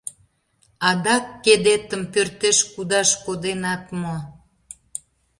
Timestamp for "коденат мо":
3.25-4.15